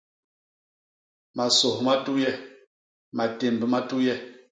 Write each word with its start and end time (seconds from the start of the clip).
Masôs 1.37 1.77
ma 1.85 1.93
tuye; 2.05 2.29
matémb 3.17 3.59
ma 3.71 3.79
tuye. 3.89 4.13